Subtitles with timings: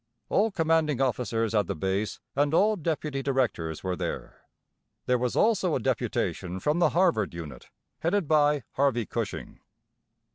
[0.29, 4.45] All Commanding Officers at the Base, and all Deputy Directors were there.
[5.05, 9.59] There was also a deputation from the Harvard Unit headed by Harvey Cushing.